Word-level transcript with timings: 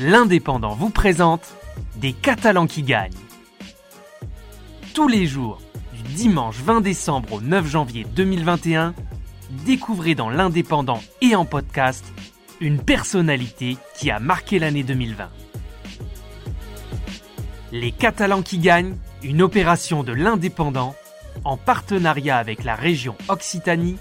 l'Indépendant 0.00 0.74
vous 0.74 0.90
présente 0.90 1.54
Des 1.96 2.12
Catalans 2.12 2.66
qui 2.66 2.82
gagnent. 2.82 3.12
Tous 4.92 5.06
les 5.08 5.26
jours, 5.26 5.60
du 5.92 6.02
dimanche 6.14 6.56
20 6.56 6.80
décembre 6.80 7.34
au 7.34 7.40
9 7.40 7.66
janvier 7.66 8.04
2021, 8.14 8.94
découvrez 9.64 10.14
dans 10.14 10.30
l'Indépendant 10.30 11.00
et 11.20 11.36
en 11.36 11.44
podcast 11.44 12.04
une 12.60 12.78
personnalité 12.78 13.76
qui 13.96 14.10
a 14.10 14.18
marqué 14.18 14.58
l'année 14.58 14.82
2020. 14.82 15.28
Les 17.72 17.92
Catalans 17.92 18.42
qui 18.42 18.58
gagnent, 18.58 18.96
une 19.22 19.42
opération 19.42 20.02
de 20.02 20.12
l'Indépendant 20.12 20.94
en 21.44 21.56
partenariat 21.56 22.38
avec 22.38 22.64
la 22.64 22.74
région 22.74 23.16
Occitanie, 23.28 23.96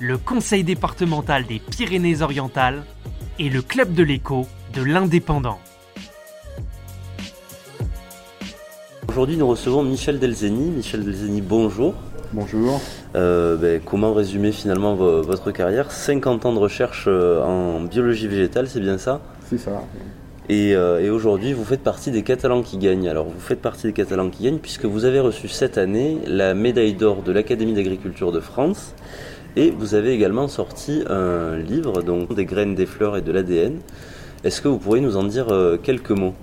le 0.00 0.18
Conseil 0.18 0.64
départemental 0.64 1.46
des 1.46 1.58
Pyrénées-Orientales 1.58 2.84
et 3.38 3.48
le 3.48 3.62
Club 3.62 3.92
de 3.92 4.02
l'écho 4.02 4.46
de 4.76 4.82
l'Indépendant. 4.84 5.58
Aujourd'hui, 9.08 9.36
nous 9.36 9.46
recevons 9.48 9.82
Michel 9.82 10.18
Delzeni. 10.18 10.70
Michel 10.70 11.04
Delzeni, 11.04 11.40
bonjour. 11.40 11.94
Bonjour. 12.32 12.80
Euh, 13.14 13.56
ben, 13.56 13.80
comment 13.82 14.12
résumer 14.12 14.52
finalement 14.52 14.94
vo- 14.94 15.22
votre 15.22 15.50
carrière? 15.50 15.90
50 15.90 16.44
ans 16.44 16.52
de 16.52 16.58
recherche 16.58 17.04
euh, 17.08 17.42
en 17.42 17.80
biologie 17.80 18.28
végétale, 18.28 18.68
c'est 18.68 18.80
bien 18.80 18.98
ça? 18.98 19.20
C'est 19.48 19.58
ça. 19.58 19.82
Et, 20.48 20.74
euh, 20.76 21.00
et 21.00 21.08
aujourd'hui, 21.08 21.52
vous 21.54 21.64
faites 21.64 21.82
partie 21.82 22.10
des 22.10 22.22
Catalans 22.22 22.62
qui 22.62 22.76
gagnent. 22.76 23.08
Alors, 23.08 23.24
vous 23.26 23.40
faites 23.40 23.62
partie 23.62 23.86
des 23.86 23.92
Catalans 23.94 24.28
qui 24.28 24.44
gagnent 24.44 24.58
puisque 24.58 24.84
vous 24.84 25.04
avez 25.06 25.20
reçu 25.20 25.48
cette 25.48 25.78
année 25.78 26.18
la 26.26 26.52
médaille 26.54 26.94
d'or 26.94 27.22
de 27.22 27.32
l'Académie 27.32 27.72
d'agriculture 27.72 28.30
de 28.32 28.40
France. 28.40 28.94
Et 29.56 29.70
vous 29.70 29.94
avez 29.94 30.12
également 30.12 30.48
sorti 30.48 31.02
un 31.08 31.56
livre, 31.56 32.02
donc 32.02 32.34
des 32.34 32.44
graines, 32.44 32.74
des 32.74 32.84
fleurs 32.84 33.16
et 33.16 33.22
de 33.22 33.32
l'ADN. 33.32 33.78
Est-ce 34.44 34.60
que 34.60 34.68
vous 34.68 34.78
pourriez 34.78 35.02
nous 35.02 35.16
en 35.16 35.24
dire 35.24 35.46
euh, 35.50 35.78
quelques 35.82 36.10
mots? 36.10 36.34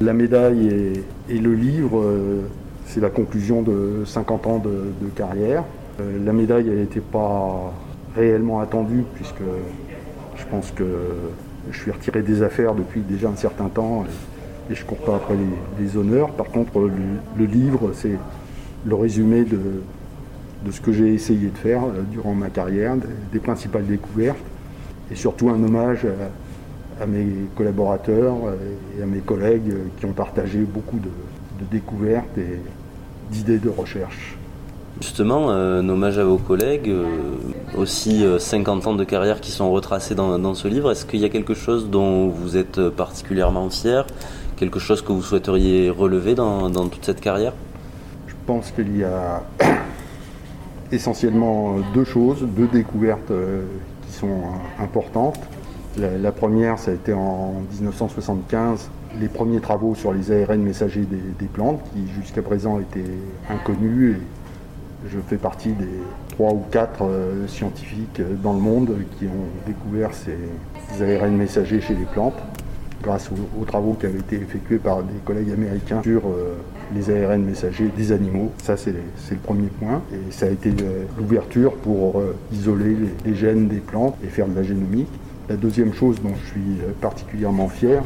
La 0.00 0.12
médaille 0.12 1.04
et, 1.28 1.38
le 1.38 1.54
livre, 1.54 2.00
euh, 2.00 2.42
c'est 2.86 3.00
la 3.00 3.08
conclusion 3.08 3.62
de 3.62 4.02
50 4.04 4.46
ans 4.46 4.58
de, 4.58 5.08
carrière. 5.14 5.62
Euh, 6.00 6.18
la 6.24 6.32
médaille, 6.32 6.68
n'était 6.68 7.00
pas 7.00 7.72
réellement 8.16 8.60
attendue 8.60 9.04
puisque 9.14 9.42
je 10.36 10.44
pense 10.50 10.72
que 10.72 10.84
je 11.70 11.78
suis 11.78 11.92
retiré 11.92 12.22
des 12.22 12.42
affaires 12.42 12.74
depuis 12.74 13.00
déjà 13.02 13.28
un 13.28 13.36
certain 13.36 13.68
temps 13.68 14.04
et, 14.04 14.74
je 14.74 14.84
cours 14.84 14.98
pas 14.98 15.16
après 15.16 15.34
les, 15.80 15.96
honneurs. 15.96 16.30
Par 16.30 16.46
contre, 16.46 16.88
le, 17.38 17.44
livre, 17.44 17.90
c'est 17.92 18.16
le 18.84 18.94
résumé 18.94 19.44
de, 19.44 20.70
ce 20.70 20.80
que 20.80 20.92
j'ai 20.92 21.12
essayé 21.12 21.48
de 21.48 21.58
faire 21.58 21.82
durant 22.12 22.34
ma 22.34 22.50
carrière, 22.50 22.94
des 23.32 23.40
principales 23.40 23.86
découvertes 23.86 24.38
et 25.10 25.14
surtout 25.14 25.48
un 25.50 25.62
hommage 25.62 26.06
à, 26.06 27.02
à 27.02 27.06
mes 27.06 27.26
collaborateurs 27.56 28.36
et 28.98 29.02
à 29.02 29.06
mes 29.06 29.20
collègues 29.20 29.74
qui 29.98 30.06
ont 30.06 30.12
partagé 30.12 30.60
beaucoup 30.60 30.98
de, 30.98 31.08
de 31.60 31.64
découvertes 31.70 32.36
et 32.38 32.60
d'idées 33.30 33.58
de 33.58 33.68
recherche. 33.68 34.36
Justement, 35.00 35.50
euh, 35.50 35.80
un 35.80 35.88
hommage 35.88 36.18
à 36.18 36.24
vos 36.24 36.36
collègues, 36.36 36.88
euh, 36.90 37.04
aussi 37.76 38.22
euh, 38.24 38.38
50 38.38 38.86
ans 38.86 38.94
de 38.94 39.04
carrière 39.04 39.40
qui 39.40 39.50
sont 39.50 39.70
retracés 39.70 40.14
dans, 40.14 40.38
dans 40.38 40.54
ce 40.54 40.68
livre. 40.68 40.90
Est-ce 40.90 41.06
qu'il 41.06 41.20
y 41.20 41.24
a 41.24 41.30
quelque 41.30 41.54
chose 41.54 41.88
dont 41.88 42.28
vous 42.28 42.56
êtes 42.58 42.78
euh, 42.78 42.90
particulièrement 42.90 43.70
fier 43.70 44.06
Quelque 44.56 44.78
chose 44.78 45.00
que 45.00 45.12
vous 45.12 45.22
souhaiteriez 45.22 45.88
relever 45.88 46.34
dans, 46.34 46.68
dans 46.68 46.86
toute 46.88 47.04
cette 47.04 47.20
carrière? 47.20 47.54
Je 48.26 48.34
pense 48.46 48.70
qu'il 48.72 48.94
y 48.98 49.04
a 49.04 49.42
essentiellement 50.92 51.76
deux 51.94 52.04
choses, 52.04 52.46
deux 52.56 52.66
découvertes 52.66 53.30
euh, 53.30 53.62
qui 54.06 54.12
sont 54.12 54.28
euh, 54.28 54.82
importantes. 54.82 55.38
La, 55.98 56.32
première, 56.32 56.78
ça 56.78 56.92
a 56.92 56.94
été 56.94 57.12
en 57.12 57.62
1975, 57.72 58.88
les 59.20 59.28
premiers 59.28 59.60
travaux 59.60 59.94
sur 59.94 60.14
les 60.14 60.30
ARN 60.30 60.62
messagers 60.62 61.04
des, 61.04 61.46
plantes, 61.46 61.82
qui 61.92 62.06
jusqu'à 62.12 62.42
présent 62.42 62.78
étaient 62.78 63.10
inconnus. 63.50 64.16
Et 64.16 65.08
je 65.10 65.18
fais 65.18 65.36
partie 65.36 65.72
des 65.72 65.88
trois 66.30 66.52
ou 66.52 66.62
quatre 66.70 67.02
euh, 67.02 67.46
scientifiques 67.48 68.22
dans 68.42 68.52
le 68.52 68.60
monde 68.60 68.96
qui 69.18 69.26
ont 69.26 69.66
découvert 69.66 70.10
ces 70.14 71.02
ARN 71.02 71.36
messagers 71.36 71.80
chez 71.80 71.94
les 71.94 72.04
plantes 72.04 72.38
grâce 73.02 73.30
aux, 73.30 73.60
aux 73.60 73.64
travaux 73.64 73.94
qui 73.94 74.06
avaient 74.06 74.18
été 74.18 74.36
effectués 74.36 74.78
par 74.78 75.02
des 75.02 75.18
collègues 75.24 75.50
américains 75.50 76.02
sur 76.02 76.22
euh, 76.26 76.54
les 76.94 77.10
ARN 77.10 77.42
messagers 77.42 77.90
des 77.96 78.12
animaux. 78.12 78.50
Ça, 78.62 78.76
c'est 78.76 78.92
le 78.92 79.36
premier 79.42 79.68
point. 79.68 80.02
Et 80.12 80.32
ça 80.32 80.46
a 80.46 80.50
été 80.50 80.70
euh, 80.70 81.04
l'ouverture 81.18 81.72
pour 81.74 82.18
euh, 82.18 82.36
isoler 82.52 82.96
les, 83.24 83.34
gènes 83.34 83.68
des 83.68 83.78
plantes 83.78 84.16
et 84.24 84.28
faire 84.28 84.46
de 84.46 84.54
la 84.54 84.62
génomique. 84.62 85.08
La 85.48 85.56
deuxième 85.56 85.92
chose 85.92 86.20
dont 86.22 86.34
je 86.44 86.50
suis 86.50 86.78
particulièrement 87.00 87.68
fier, 87.68 88.02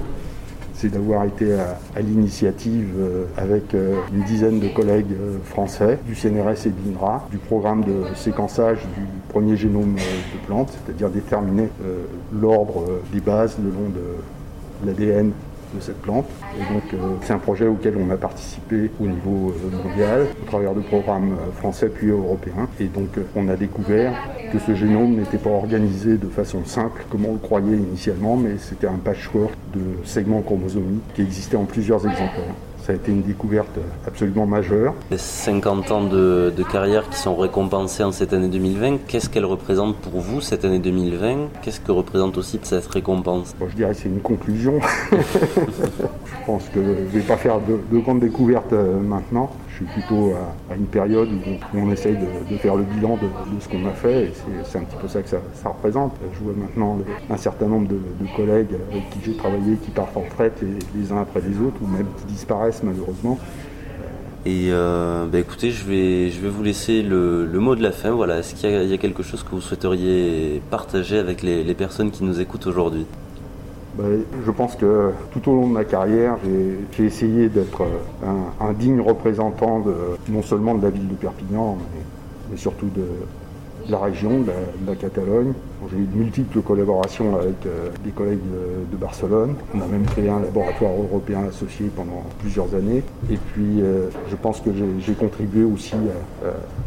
c'est 0.72 0.88
d'avoir 0.88 1.24
été 1.24 1.52
à, 1.52 1.78
à 1.94 2.00
l'initiative 2.00 2.88
avec 3.36 3.74
une 3.74 4.24
dizaine 4.24 4.60
de 4.60 4.68
collègues 4.68 5.14
français 5.44 5.98
du 6.06 6.14
CNRS 6.14 6.66
et 6.66 6.70
de 6.70 6.90
l'INRA 6.90 7.28
du 7.30 7.36
programme 7.36 7.84
de 7.84 8.14
séquençage 8.14 8.78
du 8.96 9.04
premier 9.28 9.58
génome 9.58 9.96
de 9.96 10.46
plantes, 10.46 10.72
c'est-à-dire 10.72 11.10
déterminer 11.10 11.68
l'ordre 12.32 12.86
des 13.12 13.20
bases 13.20 13.58
le 13.62 13.68
long 13.68 13.90
de 13.90 14.00
l'ADN 14.84 15.32
de 15.74 15.80
cette 15.80 16.00
plante. 16.00 16.26
Et 16.58 16.72
donc 16.72 16.82
euh, 16.94 17.16
c'est 17.22 17.32
un 17.32 17.38
projet 17.38 17.66
auquel 17.66 17.96
on 17.96 18.10
a 18.10 18.16
participé 18.16 18.90
au 19.00 19.06
niveau 19.06 19.52
euh, 19.52 19.88
mondial, 19.88 20.26
au 20.42 20.46
travers 20.46 20.74
de 20.74 20.80
programmes 20.80 21.32
euh, 21.32 21.52
français 21.52 21.88
puis 21.88 22.08
européens. 22.08 22.68
Et 22.80 22.84
donc 22.84 23.08
on 23.34 23.48
a 23.48 23.56
découvert 23.56 24.14
que 24.52 24.58
ce 24.58 24.74
génome 24.74 25.16
n'était 25.16 25.38
pas 25.38 25.50
organisé 25.50 26.16
de 26.16 26.28
façon 26.28 26.64
simple 26.64 27.04
comme 27.10 27.26
on 27.26 27.32
le 27.32 27.38
croyait 27.38 27.76
initialement, 27.76 28.36
mais 28.36 28.56
c'était 28.58 28.86
un 28.86 28.98
patchwork 29.02 29.52
de 29.74 30.04
segments 30.04 30.42
chromosomiques 30.42 31.02
qui 31.14 31.22
existait 31.22 31.56
en 31.56 31.64
plusieurs 31.64 32.06
exemplaires. 32.06 32.54
Ça 32.84 32.92
a 32.92 32.96
été 32.96 33.12
une 33.12 33.22
découverte 33.22 33.78
absolument 34.06 34.44
majeure. 34.44 34.92
Les 35.10 35.16
50 35.16 35.90
ans 35.90 36.04
de, 36.04 36.52
de 36.54 36.62
carrière 36.62 37.08
qui 37.08 37.16
sont 37.16 37.34
récompensés 37.34 38.04
en 38.04 38.12
cette 38.12 38.34
année 38.34 38.48
2020, 38.48 39.06
qu'est-ce 39.08 39.30
qu'elle 39.30 39.46
représente 39.46 39.96
pour 39.96 40.20
vous 40.20 40.42
cette 40.42 40.66
année 40.66 40.80
2020 40.80 41.48
Qu'est-ce 41.62 41.80
que 41.80 41.92
représente 41.92 42.36
aussi 42.36 42.60
cette 42.62 42.86
récompense? 42.86 43.54
Bon, 43.58 43.68
je 43.70 43.76
dirais 43.76 43.94
que 43.94 44.00
c'est 44.02 44.10
une 44.10 44.20
conclusion. 44.20 44.80
je 46.44 46.52
pense 46.52 46.68
que 46.68 46.82
je 46.82 46.88
ne 46.90 47.06
vais 47.06 47.20
pas 47.20 47.38
faire 47.38 47.58
de, 47.60 47.80
de 47.90 47.98
grandes 48.00 48.20
découvertes 48.20 48.74
euh, 48.74 49.00
maintenant. 49.00 49.50
Je 49.70 49.76
suis 49.76 49.84
plutôt 49.86 50.34
à, 50.70 50.76
une 50.76 50.84
période 50.84 51.28
où 51.32 51.78
on, 51.78 51.90
essaye 51.90 52.16
de, 52.16 52.56
faire 52.58 52.76
le 52.76 52.84
bilan 52.84 53.16
de, 53.16 53.28
ce 53.60 53.68
qu'on 53.68 53.86
a 53.86 53.92
fait 53.92 54.30
c'est- 54.64 54.78
un 54.78 54.82
petit 54.82 54.96
peu 55.00 55.08
ça 55.08 55.22
que 55.22 55.28
ça, 55.28 55.68
représente. 55.68 56.12
Je 56.34 56.44
vois 56.44 56.52
maintenant 56.52 56.98
un 57.30 57.36
certain 57.38 57.66
nombre 57.66 57.88
de, 57.88 57.96
collègues 58.36 58.74
avec 58.90 59.08
qui 59.10 59.20
j'ai 59.24 59.36
travaillé 59.36 59.76
qui 59.76 59.90
partent 59.90 60.16
en 60.16 60.20
retraite 60.20 60.62
les, 60.94 61.12
uns 61.12 61.22
après 61.22 61.40
les 61.40 61.56
autres 61.66 61.76
ou 61.82 61.86
même 61.86 62.06
qui 62.18 62.34
disparaissent 62.34 62.82
malheureusement. 62.82 63.38
Et 64.46 64.68
euh, 64.70 65.24
bah 65.26 65.38
écoutez, 65.38 65.70
je 65.70 65.84
vais, 65.84 66.30
je 66.30 66.40
vais 66.40 66.50
vous 66.50 66.62
laisser 66.62 67.02
le, 67.02 67.48
mot 67.54 67.74
de 67.74 67.82
la 67.82 67.92
fin. 67.92 68.10
Voilà, 68.10 68.40
est-ce 68.40 68.54
qu'il 68.54 68.70
y, 68.70 68.92
a- 68.92 68.98
quelque 68.98 69.22
chose 69.22 69.42
que 69.42 69.50
vous 69.50 69.62
souhaiteriez 69.62 70.60
partager 70.70 71.18
avec 71.18 71.42
les, 71.42 71.74
personnes 71.74 72.10
qui 72.10 72.22
nous 72.22 72.40
écoutent 72.40 72.66
aujourd'hui? 72.66 73.06
Je 73.98 74.50
pense 74.50 74.74
que 74.76 75.10
tout 75.32 75.50
au 75.50 75.54
long 75.54 75.68
de 75.68 75.72
ma 75.72 75.84
carrière, 75.84 76.36
j'ai- 76.44 77.04
essayé 77.04 77.48
d'être 77.48 77.82
euh, 77.82 78.26
un, 78.60 78.72
digne 78.72 79.00
représentant 79.00 79.84
non 80.28 80.42
seulement 80.42 80.74
de 80.74 80.82
la 80.82 80.90
ville 80.90 81.08
de 81.08 81.14
Perpignan, 81.14 81.78
mais, 82.50 82.56
surtout 82.56 82.88
de, 82.94 83.04
la 83.88 83.98
région, 83.98 84.40
de 84.40 84.50
la 84.86 84.94
Catalogne. 84.96 85.52
J'ai 85.90 85.98
eu 85.98 86.06
de 86.06 86.16
multiples 86.16 86.60
collaborations 86.60 87.36
avec 87.36 87.66
euh, 87.66 87.88
des 88.04 88.10
collègues 88.10 88.40
de, 88.90 88.96
Barcelone. 88.96 89.54
On 89.74 89.80
a 89.80 89.86
même 89.86 90.04
créé 90.04 90.28
un 90.28 90.40
laboratoire 90.40 90.92
européen 90.92 91.40
associé 91.48 91.90
pendant 91.94 92.22
plusieurs 92.38 92.74
années. 92.74 93.02
Et 93.30 93.36
puis, 93.36 93.80
euh, 93.80 94.08
je 94.30 94.36
pense 94.36 94.60
que 94.60 94.70
j'ai- 94.72 95.14
contribué 95.14 95.64
aussi 95.64 95.94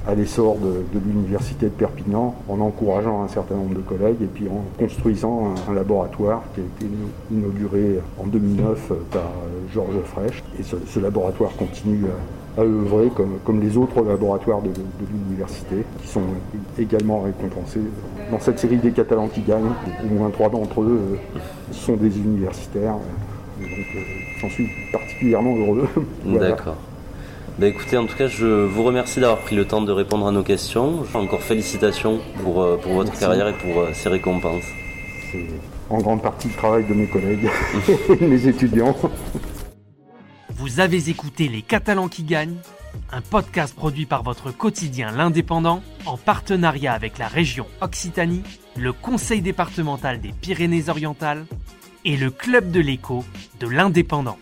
à, 0.07 0.11
à- 0.11 0.15
l'essor 0.15 0.57
de, 0.57 0.99
l'université 0.99 1.67
de 1.67 1.71
Perpignan 1.71 2.35
en 2.49 2.59
encourageant 2.59 3.23
un 3.23 3.27
certain 3.27 3.55
nombre 3.55 3.75
de 3.75 3.81
collègues 3.81 4.21
et 4.21 4.25
puis 4.25 4.47
en 4.49 4.63
construisant 4.77 5.53
un, 5.69 5.73
laboratoire 5.73 6.43
qui 6.53 6.61
a 6.61 6.63
été 6.63 6.91
inauguré 7.31 7.99
en 8.19 8.27
2009 8.27 8.91
par 9.11 9.21
euh, 9.21 9.73
Georges 9.73 10.01
Frêche. 10.05 10.43
Et 10.59 10.63
ce, 10.63 10.99
laboratoire 10.99 11.51
continue 11.55 12.05
à, 12.57 12.61
œuvrer 12.61 13.09
comme, 13.15 13.37
comme 13.45 13.61
les 13.61 13.77
autres 13.77 14.01
laboratoires 14.01 14.61
de, 14.61 14.69
de 14.69 15.11
l'université 15.11 15.75
qui 16.01 16.07
sont 16.07 16.23
également 16.79 17.21
récompensés. 17.21 17.81
Dans 18.31 18.39
cette 18.39 18.59
série 18.59 18.77
des 18.87 18.93
Catalans 18.93 19.27
qui 19.27 19.41
gagnent, 19.41 19.73
au 20.03 20.07
moins 20.15 20.29
trois 20.29 20.49
d'entre 20.49 20.81
eux 20.81 20.99
euh, 21.35 21.39
sont 21.71 21.95
des 21.95 22.17
universitaires. 22.17 22.95
Donc 23.59 23.69
euh, 23.95 23.99
j'en 24.39 24.49
suis 24.49 24.69
particulièrement 24.91 25.55
heureux. 25.55 25.87
Voilà. 26.25 26.49
D'accord. 26.49 26.77
Bah 27.59 27.67
écoutez, 27.67 27.97
en 27.97 28.05
tout 28.05 28.15
cas, 28.15 28.27
je 28.27 28.45
vous 28.45 28.83
remercie 28.83 29.19
d'avoir 29.19 29.39
pris 29.39 29.55
le 29.55 29.65
temps 29.65 29.81
de 29.81 29.91
répondre 29.91 30.27
à 30.27 30.31
nos 30.31 30.43
questions. 30.43 31.03
Encore 31.13 31.41
félicitations 31.41 32.19
pour, 32.43 32.61
euh, 32.61 32.77
pour 32.77 32.93
votre 32.93 33.09
Merci. 33.09 33.19
carrière 33.21 33.47
et 33.47 33.53
pour 33.53 33.83
ces 33.93 34.09
récompenses. 34.09 34.65
C'est 35.31 35.45
en 35.89 35.97
grande 35.99 36.21
partie 36.21 36.47
le 36.49 36.53
travail 36.53 36.85
de 36.85 36.93
mes 36.93 37.07
collègues 37.07 37.49
et 38.09 38.15
de 38.15 38.25
mes 38.25 38.47
étudiants. 38.47 38.95
Vous 40.51 40.79
avez 40.79 41.09
écouté 41.09 41.47
Les 41.47 41.61
Catalans 41.61 42.07
qui 42.07 42.23
gagnent, 42.23 42.57
un 43.11 43.21
podcast 43.21 43.75
produit 43.75 44.05
par 44.05 44.23
votre 44.23 44.51
quotidien 44.51 45.11
L'Indépendant 45.11 45.81
en 46.05 46.17
partenariat 46.17 46.93
avec 46.93 47.17
la 47.17 47.27
région 47.27 47.65
Occitanie, 47.81 48.43
le 48.77 48.93
Conseil 48.93 49.41
départemental 49.41 50.21
des 50.21 50.31
Pyrénées-Orientales 50.31 51.45
et 52.05 52.17
le 52.17 52.29
Club 52.29 52.71
de 52.71 52.79
l'écho 52.79 53.23
de 53.59 53.67
l'Indépendant. 53.67 54.37